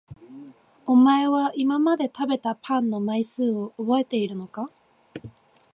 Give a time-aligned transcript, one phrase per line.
[0.87, 4.71] お前は今まで食べたパンの枚数を覚えているのか？